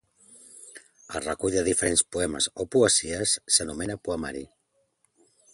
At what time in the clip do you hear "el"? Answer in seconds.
1.19-1.23